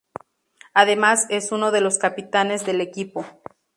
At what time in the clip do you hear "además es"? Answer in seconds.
0.73-1.51